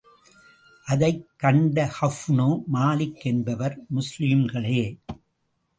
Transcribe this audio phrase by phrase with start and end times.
[0.87, 4.81] அதைக் கண்ட கஃபுப்னு மாலிக் என்பவர், முஸ்லிம்களே!